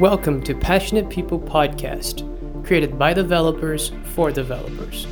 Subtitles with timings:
[0.00, 2.26] Welcome to Passionate People Podcast,
[2.64, 5.06] created by developers for developers.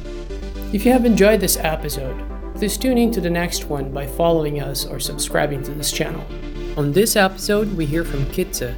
[0.72, 2.18] If you have enjoyed this episode,
[2.54, 6.24] please tune in to the next one by following us or subscribing to this channel.
[6.78, 8.74] On this episode, we hear from Kitze.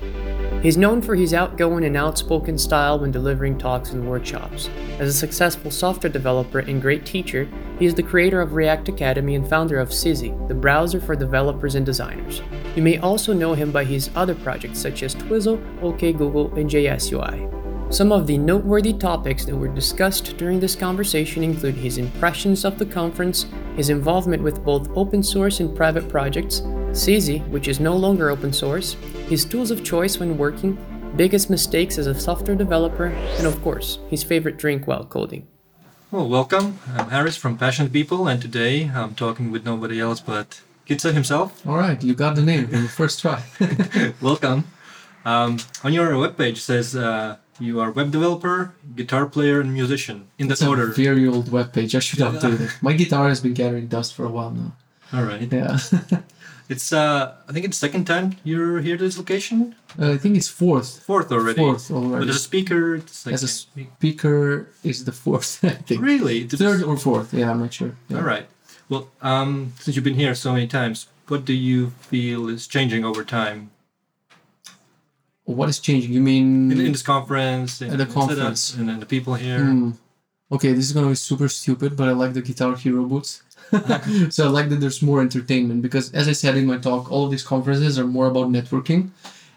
[0.61, 4.69] He's known for his outgoing and outspoken style when delivering talks and workshops.
[4.99, 7.49] As a successful software developer and great teacher,
[7.83, 11.75] he is the creator of React Academy and founder of Sizzy, the browser for developers
[11.75, 12.41] and designers.
[12.77, 16.71] You may also know him by his other projects such as Twizzle, OK Google, and
[16.71, 17.93] JSUI.
[17.93, 22.79] Some of the noteworthy topics that were discussed during this conversation include his impressions of
[22.79, 26.61] the conference, his involvement with both open source and private projects,
[26.93, 28.93] Sizzy, which is no longer open source,
[29.29, 30.79] his tools of choice when working,
[31.17, 35.49] biggest mistakes as a software developer, and of course, his favorite drink while coding.
[36.13, 36.79] Well, welcome.
[36.95, 41.67] I'm Harris from Passionate People, and today I'm talking with nobody else but Kitze himself.
[41.67, 43.43] All right, you got the name in the first try.
[44.21, 44.65] welcome.
[45.25, 50.49] Um, on your webpage says uh, you are web developer, guitar player, and musician in
[50.49, 50.91] that it's order.
[50.91, 51.95] A very old webpage.
[51.95, 52.77] I should update it.
[52.83, 54.77] My guitar has been gathering dust for a while now.
[55.15, 55.51] All right.
[55.51, 55.79] Yeah.
[56.73, 59.75] it's uh, I think it's second time you're here to this location.
[59.99, 60.91] Uh, I think it's fourth.
[61.05, 61.59] Fourth already.
[61.59, 62.25] Fourth already.
[62.25, 65.63] But as a speaker, it's like as a speaker is the fourth.
[65.65, 66.01] I think.
[66.03, 66.45] Really?
[66.45, 67.33] the Third or fourth?
[67.33, 67.95] Yeah, I'm not sure.
[68.09, 68.19] Yeah.
[68.19, 68.47] All right.
[68.89, 73.05] Well, um, since you've been here so many times, what do you feel is changing
[73.05, 73.71] over time?
[75.45, 76.13] What is changing?
[76.13, 77.83] You mean in, in this conference?
[77.83, 79.61] In, at the conference, and then the people here.
[79.61, 79.97] Mm.
[80.51, 83.43] Okay, this is gonna be super stupid, but I like the Guitar Hero boots.
[84.31, 87.25] so I like that there's more entertainment because, as I said in my talk, all
[87.25, 89.11] of these conferences are more about networking.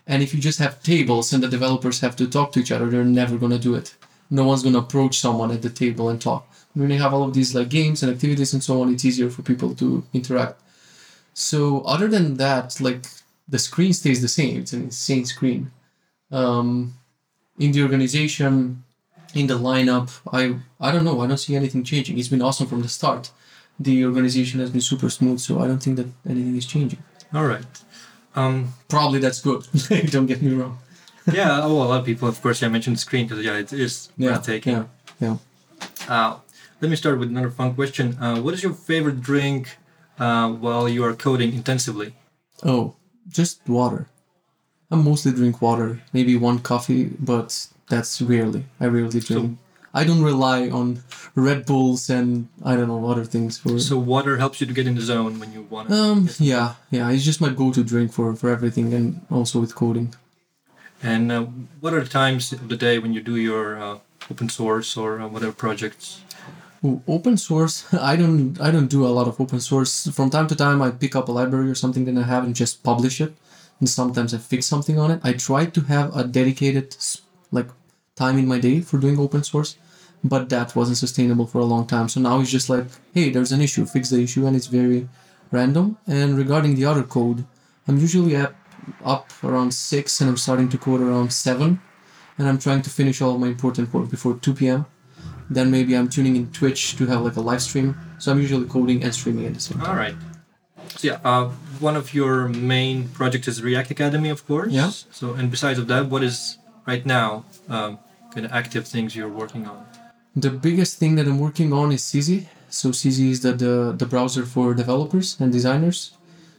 [0.07, 2.89] And if you just have tables and the developers have to talk to each other,
[2.89, 3.95] they're never gonna do it.
[4.29, 6.47] No one's gonna approach someone at the table and talk.
[6.73, 9.29] When you have all of these like games and activities and so on, it's easier
[9.29, 10.61] for people to interact.
[11.33, 13.05] So other than that, like
[13.47, 14.59] the screen stays the same.
[14.61, 15.71] It's an insane screen.
[16.31, 16.93] Um,
[17.59, 18.83] in the organization,
[19.33, 21.19] in the lineup, I I don't know.
[21.21, 22.17] I don't see anything changing.
[22.17, 23.31] It's been awesome from the start.
[23.79, 27.03] The organization has been super smooth, so I don't think that anything is changing.
[27.33, 27.65] All right.
[28.35, 29.67] Um, Probably that's good.
[30.11, 30.79] don't get me wrong.
[31.31, 33.73] yeah, well, a lot of people, of course, I mentioned the screen because yeah, it
[33.73, 34.73] is yeah, breathtaking.
[34.73, 34.85] Yeah,
[35.19, 35.37] yeah.
[36.07, 36.37] Uh,
[36.81, 38.17] let me start with another fun question.
[38.21, 39.77] Uh, what is your favorite drink
[40.19, 42.15] uh, while you are coding intensively?
[42.63, 42.95] Oh,
[43.27, 44.07] just water.
[44.91, 48.65] I mostly drink water, maybe one coffee, but that's rarely.
[48.79, 49.57] I rarely drink.
[49.57, 49.57] So,
[49.95, 51.03] I don't rely on
[51.35, 53.79] Red Bulls and I don't know other things for.
[53.79, 55.89] So water helps you to get in the zone when you want.
[55.89, 56.29] Um.
[56.37, 56.75] Yeah.
[56.91, 57.09] Yeah.
[57.11, 60.13] It's just my go-to drink for for everything, and also with coding.
[61.01, 61.45] And uh,
[61.79, 65.21] what are the times of the day when you do your uh, open source or
[65.21, 66.21] uh, whatever projects?
[66.83, 67.75] Ooh, open source.
[68.11, 68.59] I don't.
[68.59, 70.07] I don't do a lot of open source.
[70.17, 72.53] From time to time, I pick up a library or something that I have and
[72.53, 73.33] just publish it.
[73.79, 75.19] And sometimes I fix something on it.
[75.23, 76.95] I try to have a dedicated
[77.51, 77.69] like
[78.15, 79.75] time in my day for doing open source
[80.27, 82.09] but that wasn't sustainable for a long time.
[82.09, 85.07] So now it's just like, hey, there's an issue, fix the issue, and it's very
[85.51, 85.97] random.
[86.07, 87.45] And regarding the other code,
[87.87, 88.55] I'm usually up,
[89.03, 91.79] up around 6 and I'm starting to code around 7.
[92.37, 94.85] And I'm trying to finish all my important work before 2 p.m.
[95.49, 97.95] Then maybe I'm tuning in Twitch to have like a live stream.
[98.17, 99.89] So I'm usually coding and streaming at the same time.
[99.89, 100.15] All right.
[100.97, 101.49] So yeah, uh,
[101.79, 104.71] one of your main projects is React Academy, of course.
[104.73, 104.89] Yeah.
[104.89, 107.99] So and besides of that, what is right now um,
[108.33, 109.85] kind of active things you're working on?
[110.35, 112.47] The biggest thing that I'm working on is Sizzy.
[112.69, 116.11] So Sizzy is the, the, the browser for developers and designers.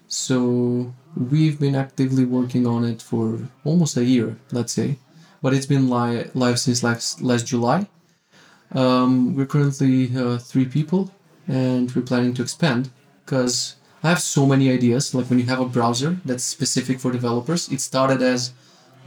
[0.08, 4.96] So we've been actively working on it for almost a year, let's say,
[5.42, 7.86] but it's been li- live since last last July.
[8.72, 11.10] Um, we're currently uh, three people,
[11.46, 12.90] and we're planning to expand
[13.24, 15.14] because I have so many ideas.
[15.14, 18.52] Like when you have a browser that's specific for developers, it started as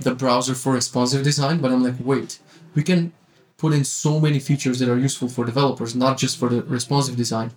[0.02, 2.40] the browser for responsive design, but I'm like, wait,
[2.76, 3.14] we can
[3.60, 7.16] put in so many features that are useful for developers, not just for the responsive
[7.16, 7.52] design.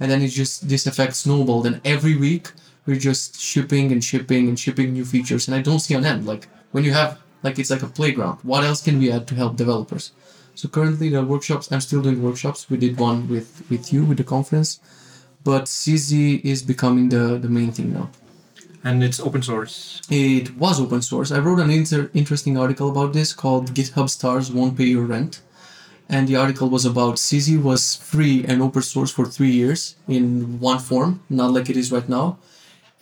[0.00, 2.52] And then it just this effect snowballed, and every week
[2.86, 6.26] we're just shipping and shipping and shipping new features, and I don't see an end.
[6.26, 8.38] Like when you have like it's like a playground.
[8.42, 10.12] What else can we add to help developers?
[10.54, 12.70] So currently the workshops, I'm still doing workshops.
[12.70, 14.80] We did one with with you with the conference,
[15.44, 18.10] but Sizzy is becoming the the main thing now.
[18.84, 20.00] And it's open source.
[20.08, 21.32] It was open source.
[21.32, 25.40] I wrote an inter- interesting article about this called "GitHub Stars Won't Pay Your Rent."
[26.08, 30.58] And the article was about Sizzy was free and open source for three years in
[30.58, 32.38] one form, not like it is right now,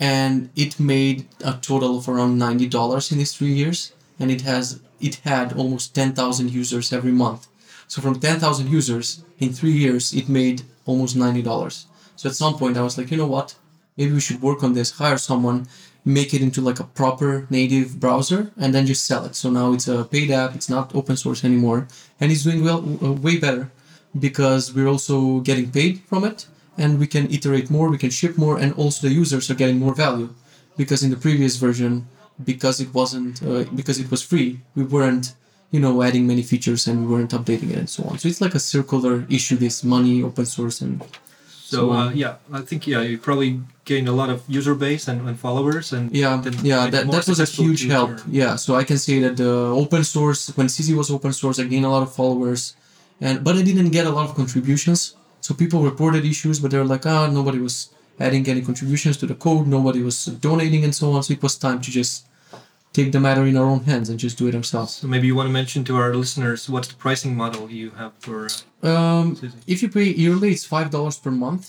[0.01, 4.41] and it made a total of around ninety dollars in these three years, and it
[4.43, 7.47] has it had almost ten thousand users every month.
[7.87, 11.87] So from ten thousand users in three years, it made almost ninety dollars.
[12.17, 13.55] So at some point, I was like, you know what,
[13.97, 15.69] maybe we should work on this, hire someone,
[16.07, 19.35] make it into like a proper native browser, and then just sell it.
[19.35, 20.55] So now it's a paid app.
[20.55, 21.89] It's not open source anymore,
[22.21, 23.71] and it's doing well, uh, way better
[24.19, 26.47] because we're also getting paid from it,
[26.79, 29.79] and we can iterate more, we can ship more, and also the users are getting
[29.79, 30.33] more value
[30.77, 32.07] because in the previous version,
[32.45, 35.35] because it wasn't uh, because it was free, we weren't
[35.71, 38.19] you know adding many features and we weren't updating it and so on.
[38.19, 39.57] So it's like a circular issue.
[39.57, 41.03] This money, open source, and
[41.67, 45.19] So uh, yeah, I think yeah, you probably gained a lot of user base and,
[45.29, 48.85] and followers and yeah yeah that, that was a huge to help yeah so i
[48.91, 49.53] can say that the
[49.83, 52.75] open source when Sizzy was open source i gained a lot of followers
[53.21, 55.01] and but i didn't get a lot of contributions.
[55.41, 57.77] So people reported issues but they were like ah nobody was
[58.19, 61.23] adding any contributions to the code nobody was donating and so on.
[61.23, 62.27] So it was time to just
[62.99, 65.37] take the matter in our own hands and just do it ourselves So maybe you
[65.39, 69.27] want to mention to our listeners what's the pricing model you have for uh, Um,
[69.73, 71.65] if you pay yearly, it's five dollars per month.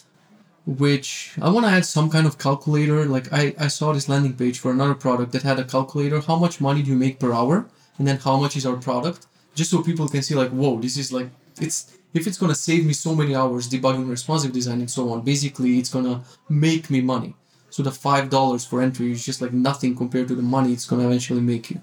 [0.84, 1.10] Which
[1.46, 3.00] I want to add some kind of calculator.
[3.16, 6.20] Like I, I saw this landing page for another product that had a calculator.
[6.30, 7.56] How much money do you make per hour,
[7.98, 9.22] and then how much is our product?
[9.60, 11.30] Just so people can see, like, whoa, this is like
[11.66, 11.78] it's
[12.14, 15.18] if it's gonna save me so many hours debugging responsive design and so on.
[15.34, 16.18] Basically, it's gonna
[16.50, 17.32] make me money.
[17.70, 20.86] So the five dollars for entry is just like nothing compared to the money it's
[20.86, 21.82] gonna eventually make you.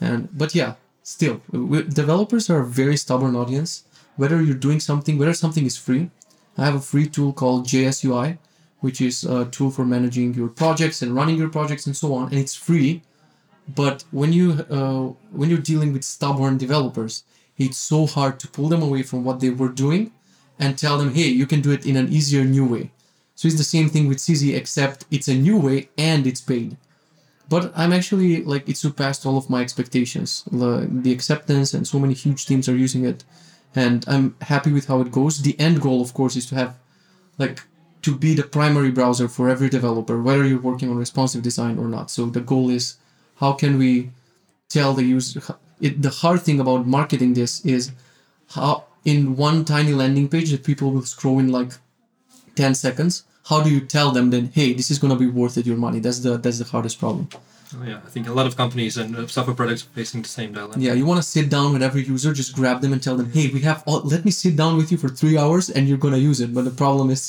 [0.00, 3.84] And but yeah, still, we, developers are a very stubborn audience.
[4.16, 6.10] Whether you're doing something, whether something is free,
[6.56, 8.38] I have a free tool called JSUI,
[8.80, 12.28] which is a tool for managing your projects and running your projects and so on,
[12.30, 13.02] and it's free.
[13.68, 17.24] But when you uh, when you're dealing with stubborn developers,
[17.58, 20.12] it's so hard to pull them away from what they were doing
[20.58, 22.90] and tell them, hey, you can do it in an easier new way.
[23.36, 26.76] So it's the same thing with Sizzy, except it's a new way and it's paid
[27.48, 30.44] but I'm actually like it surpassed all of my expectations.
[30.50, 33.24] The, the acceptance and so many huge teams are using it,
[33.74, 35.42] and I'm happy with how it goes.
[35.42, 36.76] The end goal, of course, is to have
[37.38, 37.62] like
[38.02, 41.88] to be the primary browser for every developer, whether you're working on responsive design or
[41.88, 42.10] not.
[42.10, 42.96] So the goal is
[43.36, 44.10] how can we
[44.68, 45.42] tell the user?
[45.80, 47.92] It, the hard thing about marketing this is
[48.50, 51.72] how in one tiny landing page that people will scroll in like
[52.56, 53.24] 10 seconds.
[53.48, 55.76] How do you tell them then hey this is going to be worth it your
[55.76, 56.00] money?
[56.00, 57.28] That's the that's the hardest problem.
[57.76, 60.28] Oh, yeah, I think a lot of companies and uh, software products are facing the
[60.28, 60.74] same dilemma.
[60.78, 63.28] yeah you want to sit down with every user just grab them and tell them
[63.36, 66.02] hey we have all let me sit down with you for three hours and you're
[66.06, 66.50] going to use it.
[66.56, 67.22] But the problem is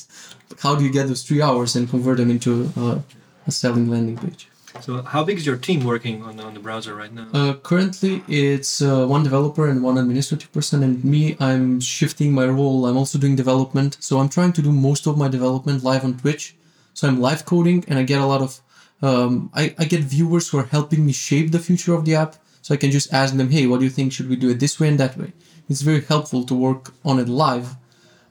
[0.63, 3.00] how do you get those three hours and convert them into uh,
[3.47, 4.47] a selling landing page
[4.81, 7.27] So how big is your team working on, on the browser right now?
[7.33, 11.35] Uh, currently, it's uh, one developer and one administrative person, and me.
[11.39, 12.85] I'm shifting my role.
[12.85, 16.18] I'm also doing development, so I'm trying to do most of my development live on
[16.18, 16.56] Twitch.
[16.94, 18.62] So I'm live coding, and I get a lot of.
[19.01, 22.35] Um, I, I get viewers who are helping me shape the future of the app.
[22.62, 24.13] So I can just ask them, "Hey, what do you think?
[24.13, 25.33] Should we do it this way and that way?"
[25.69, 27.75] It's very helpful to work on it live,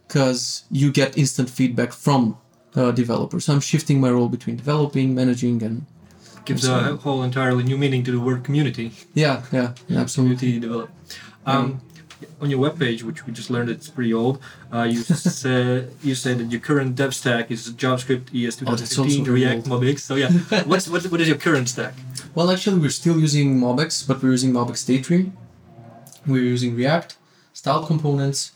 [0.07, 2.39] because you get instant feedback from
[2.75, 3.45] uh, developers.
[3.45, 5.87] So I'm shifting my role between developing, managing, and
[6.47, 8.93] Gives that's a whole entirely new meaning to the word community.
[9.15, 10.37] yeah, yeah, absolutely.
[10.37, 10.91] Community develop.
[11.45, 11.81] Um,
[12.41, 14.41] on your webpage, which we just learned it's pretty old,
[14.73, 14.99] uh, you
[15.43, 19.33] said you said that your current dev stack is JavaScript ES Oh, that's 2015, also
[19.33, 19.83] React, old.
[19.83, 19.99] MobX.
[20.01, 20.31] So yeah,
[20.65, 21.95] what's what, what is your current stack?
[22.35, 25.33] Well, actually, we're still using MobX, but we're using MobX State Tree.
[26.27, 27.17] We're using React,
[27.53, 28.53] style components,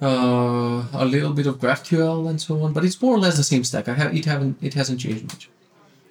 [0.00, 2.72] uh, a little bit of GraphQL, and so on.
[2.72, 3.88] But it's more or less the same stack.
[3.88, 5.48] I have it haven't it hasn't changed much.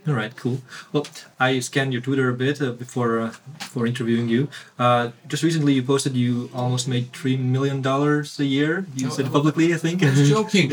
[0.07, 0.61] All right, cool.
[0.91, 1.05] Well,
[1.39, 4.47] I scanned your Twitter a bit uh, before uh, before interviewing you.
[4.79, 8.87] Uh, just recently, you posted you almost made three million dollars a year.
[8.95, 9.29] You Oh, said oh.
[9.29, 9.99] publicly, I think.
[10.35, 10.71] Joking.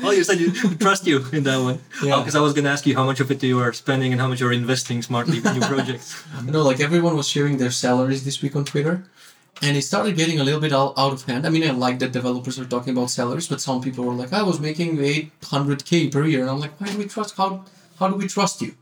[0.00, 1.80] well, you said you trust you in that one.
[2.04, 2.18] Yeah.
[2.18, 4.20] Because I was going to ask you how much of it you are spending and
[4.20, 6.14] how much you're investing smartly in your projects.
[6.44, 9.02] you know, like everyone was sharing their salaries this week on Twitter,
[9.60, 11.46] and it started getting a little bit out, out of hand.
[11.48, 14.32] I mean, I like that developers are talking about salaries, but some people were like,
[14.32, 17.36] "I was making eight hundred k per year," and I'm like, "Why do we trust?
[17.36, 17.64] How
[17.98, 18.74] how do we trust you?"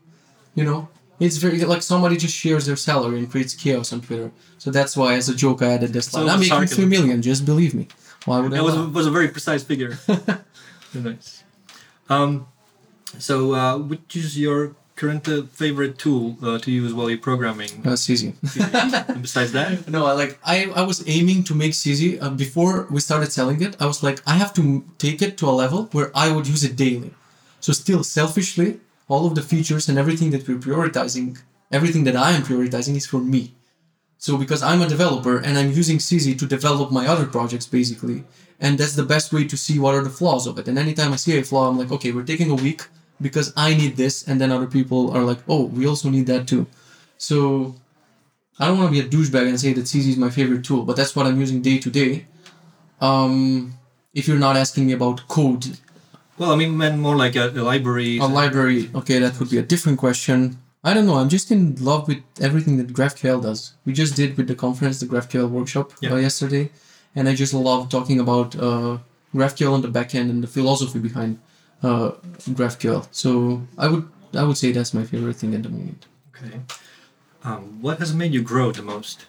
[0.54, 0.88] You know,
[1.20, 4.30] it's very like somebody just shares their salary and creates chaos on Twitter.
[4.58, 6.28] So that's why, as a joke, I added this So line.
[6.30, 7.22] I'm making three million.
[7.22, 7.88] Just believe me.
[8.24, 8.56] Why would I?
[8.56, 8.86] That was, lie?
[8.86, 9.98] was a very precise figure.
[10.94, 11.42] Nice.
[12.08, 12.46] Um,
[13.18, 17.68] so, uh, which is your current uh, favorite tool uh, to use while you're programming?
[17.96, 18.34] Sizzy.
[19.08, 22.86] And besides that, No, I like I, I was aiming to make Sizzy uh, before
[22.90, 23.76] we started selling it.
[23.80, 26.62] I was like, I have to take it to a level where I would use
[26.64, 27.12] it daily.
[27.60, 31.38] So still selfishly, all of the features and everything that we're prioritizing,
[31.70, 33.54] everything that I am prioritizing is for me.
[34.18, 38.24] So because I'm a developer and I'm using Sizzy to develop my other projects basically,
[38.60, 40.68] and that's the best way to see what are the flaws of it.
[40.68, 42.86] And anytime I see a flaw, I'm like, okay, we're taking a week
[43.20, 46.48] because I need this, and then other people are like, oh, we also need that
[46.48, 46.66] too.
[47.18, 47.74] So
[48.58, 50.84] I don't want to be a douchebag and say that Sizzy is my favorite tool,
[50.84, 52.26] but that's what I'm using day to day.
[53.00, 53.74] Um,
[54.14, 55.78] if you're not asking me about code,
[56.38, 58.18] Well, I mean, meant more like a, a library.
[58.18, 58.90] A library.
[58.94, 60.58] Okay, that would be a different question.
[60.82, 61.14] I don't know.
[61.14, 63.72] I'm just in love with everything that GraphQL does.
[63.86, 66.12] We just did with the conference the GraphQL workshop Yeah.
[66.12, 66.70] uh, yesterday,
[67.14, 68.98] and I just love talking about uh,
[69.34, 71.38] GraphQL on the back end and the philosophy behind
[71.82, 72.10] uh,
[72.58, 73.06] GraphQL.
[73.12, 76.06] So I would I would say that's my favorite thing at the moment.
[76.36, 76.60] Okay.
[77.44, 79.26] Um, what has made you grow the most?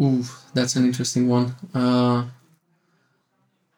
[0.00, 0.24] Ooh,
[0.54, 1.54] that's an interesting one.
[1.74, 2.24] Uh,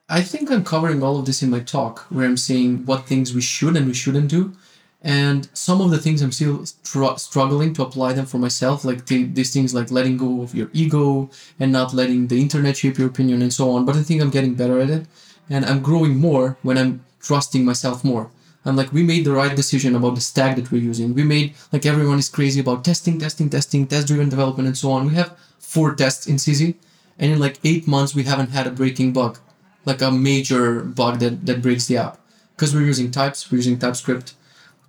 [0.09, 3.35] I think I'm covering all of this in my talk, where I'm saying what things
[3.35, 4.53] we should and we shouldn't do,
[5.01, 9.07] and some of the things I'm still str- struggling to apply them for myself, like
[9.07, 12.99] th- these things like letting go of your ego and not letting the internet shape
[12.99, 13.87] your opinion and so on.
[13.87, 15.07] But I think I'm getting better at it,
[15.49, 18.31] and I'm growing more when I'm trusting myself more.
[18.67, 21.15] I'm like, we made the right decision about the stack that we're using.
[21.15, 25.07] We made like everyone is crazy about testing, testing, testing, test-driven development, and so on.
[25.07, 26.75] We have four tests in Sizzy,
[27.19, 29.39] and in like eight months we haven't had a breaking bug,
[29.85, 32.19] like a major bug that that breaks the app,
[32.57, 34.35] because we're using types, we're using TypeScript,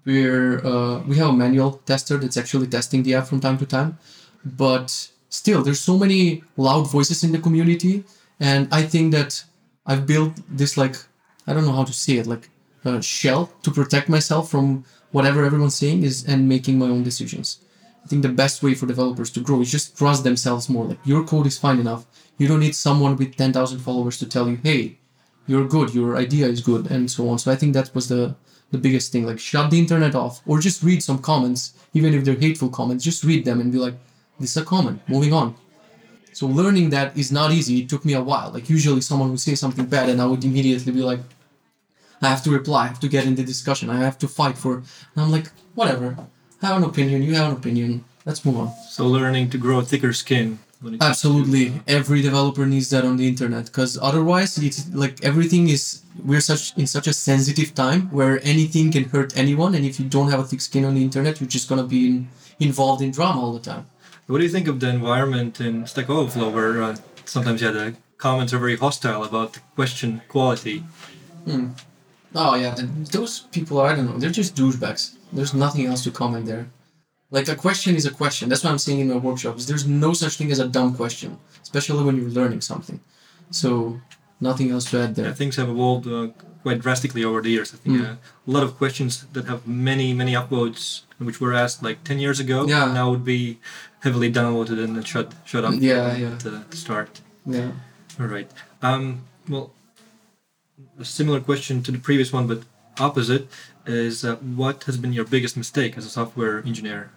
[0.05, 3.65] we're uh, we have a manual tester that's actually testing the app from time to
[3.65, 3.97] time,
[4.43, 8.03] but still there's so many loud voices in the community,
[8.39, 9.43] and I think that
[9.85, 10.95] I've built this like
[11.47, 12.49] I don't know how to say it like
[12.83, 17.59] a shell to protect myself from whatever everyone's saying is and making my own decisions.
[18.03, 20.85] I think the best way for developers to grow is just trust themselves more.
[20.85, 22.05] Like your code is fine enough.
[22.37, 24.97] You don't need someone with 10,000 followers to tell you, hey,
[25.47, 27.39] you're good, your idea is good, and so on.
[27.39, 28.35] So I think that was the,
[28.71, 29.25] the biggest thing.
[29.25, 33.03] Like shut the internet off or just read some comments, even if they're hateful comments,
[33.03, 33.95] just read them and be like,
[34.39, 35.55] this is a comment, moving on.
[36.33, 37.79] So learning that is not easy.
[37.79, 38.51] It took me a while.
[38.51, 41.21] Like usually someone would say something bad and I would immediately be like,
[42.21, 44.57] I have to reply, I have to get in the discussion, I have to fight
[44.57, 44.77] for.
[44.77, 44.85] And
[45.17, 46.17] I'm like, whatever.
[46.61, 48.03] I Have an opinion, you have an opinion.
[48.25, 48.73] Let's move on.
[48.89, 50.59] So learning to grow thicker skin.
[50.81, 55.69] Comes to- Absolutely, every developer needs that on the internet because otherwise, it's like everything
[55.69, 56.01] is.
[56.23, 60.05] We're such in such a sensitive time where anything can hurt anyone, and if you
[60.07, 62.27] don't have a thick skin on the internet, you're just gonna be in,
[62.59, 63.85] involved in drama all the time.
[64.27, 67.95] What do you think of the environment in Stack Overflow where uh, sometimes yeah, the
[68.17, 70.83] comments are very hostile about the question quality?
[72.37, 74.17] Oh yeah, th- those people I don't know.
[74.17, 75.15] They're just douchebags.
[75.31, 76.67] There's nothing else to comment there.
[77.31, 78.49] Like a question is a question.
[78.49, 79.65] That's what I'm saying in my workshops.
[79.65, 82.99] There's no such thing as a dumb question, especially when you're learning something.
[83.51, 83.99] So
[84.39, 85.33] nothing else to add Yeah, there.
[85.33, 86.27] things have evolved uh,
[86.61, 87.73] quite drastically over the years.
[87.73, 88.05] I think Mm.
[88.05, 88.15] uh,
[88.47, 92.39] a lot of questions that have many, many upvotes, which were asked like 10 years
[92.39, 92.93] ago, Yeah.
[92.93, 93.59] now would be
[94.01, 96.31] heavily downvoted and shut, shut up Yeah, yeah.
[96.33, 96.39] at
[96.71, 97.21] the start.
[97.45, 97.71] Yeah.
[98.19, 98.49] All right.
[98.81, 99.03] Um,
[99.49, 99.71] well,
[100.99, 102.59] a similar question to the previous one, but
[102.99, 103.47] opposite,
[103.85, 107.11] is uh, what has been your biggest mistake as a software engineer?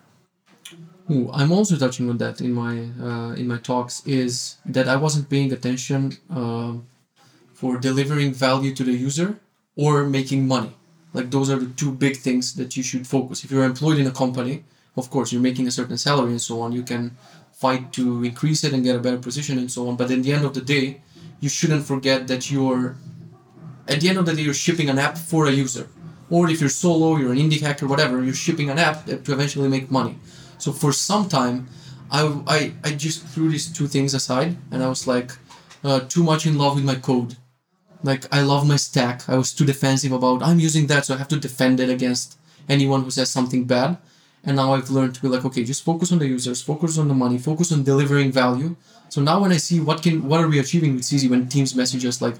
[1.32, 4.06] I'm also touching on that in my uh, in my talks.
[4.06, 6.86] Is that I wasn't paying attention um
[7.54, 9.40] for delivering value to the user
[9.74, 10.72] or making money.
[11.12, 13.42] Like those are the two big things that you should focus.
[13.44, 14.64] If you're employed in a company,
[14.96, 16.70] of course you're making a certain salary and so on.
[16.72, 17.16] You can
[17.52, 19.96] fight to increase it and get a better position and so on.
[19.96, 21.00] But at the end of the day,
[21.40, 22.96] you shouldn't forget that you're
[23.88, 25.88] at the end of the day you're shipping an app for a user.
[26.30, 29.68] Or if you're solo, you're an indie hacker, whatever, you're shipping an app to eventually
[29.68, 30.16] make money.
[30.58, 31.68] So for some time,
[32.10, 35.32] I, I, I just threw these two things aside and I was like
[35.84, 37.36] uh, too much in love with my code.
[38.02, 39.28] Like I love my stack.
[39.28, 42.38] I was too defensive about I'm using that, so I have to defend it against
[42.68, 43.98] anyone who says something bad.
[44.44, 47.08] And now I've learned to be like, okay, just focus on the users, focus on
[47.08, 48.76] the money, focus on delivering value.
[49.08, 51.74] So now when I see what can what are we achieving with Sizzy when teams
[51.74, 52.36] message us like,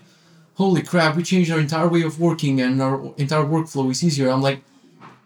[0.54, 4.28] holy crap, we changed our entire way of working and our entire workflow is easier.
[4.28, 4.62] I'm like,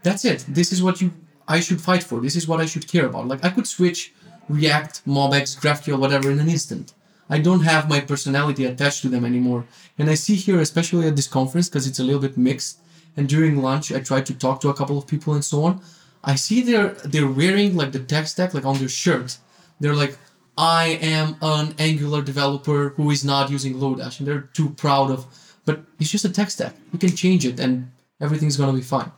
[0.02, 0.44] that's it.
[0.48, 1.12] This is what you
[1.56, 2.18] I should fight for.
[2.20, 3.28] This is what I should care about.
[3.28, 4.00] Like I could switch
[4.48, 6.94] React, MobX, GraphQL, whatever in an instant.
[7.34, 9.62] I don't have my personality attached to them anymore.
[9.98, 12.78] And I see here, especially at this conference, because it's a little bit mixed.
[13.16, 15.80] And during lunch, I tried to talk to a couple of people and so on.
[16.24, 19.38] I see they're they're wearing like the tech stack like on their shirt.
[19.80, 20.16] They're like,
[20.56, 25.20] I am an Angular developer who is not using Lodash, and they're too proud of.
[25.66, 26.74] But it's just a tech stack.
[26.92, 27.72] You can change it, and
[28.20, 29.12] everything's gonna be fine.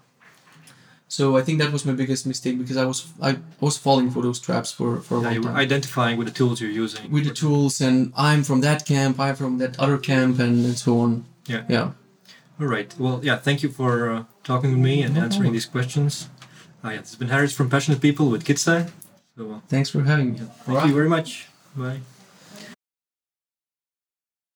[1.16, 3.30] So I think that was my biggest mistake because I was I
[3.60, 5.66] was falling for those traps for for a Yeah, long you were time.
[5.66, 7.04] identifying with the tools you're using.
[7.16, 7.96] With the tools, and
[8.28, 11.10] I'm from that camp, I'm from that other camp, and, and so on.
[11.52, 11.62] Yeah.
[11.76, 11.90] Yeah.
[12.60, 12.90] All right.
[13.02, 13.36] Well, yeah.
[13.46, 16.12] Thank you for uh, talking with me and No answering these questions.
[16.84, 18.76] Uh, yeah, this has been Harris from Passionate People with Kitze.
[19.36, 20.38] So, uh, Thank you for having me.
[20.66, 21.28] thank you very much.
[21.76, 22.00] Bye.